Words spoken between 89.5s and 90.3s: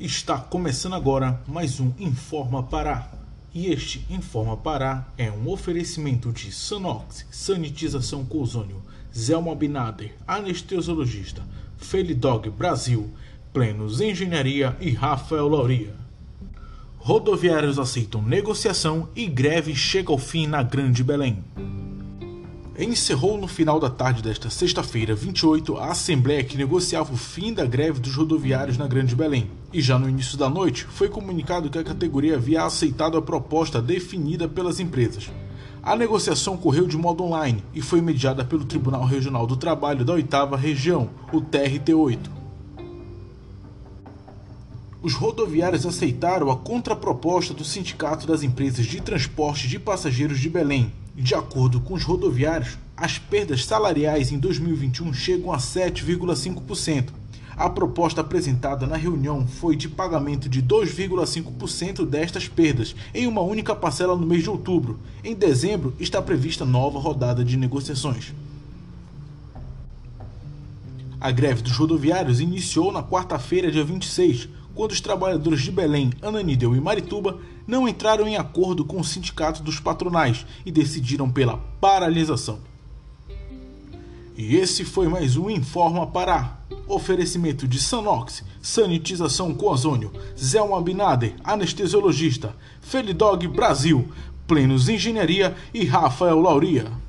com ozônio,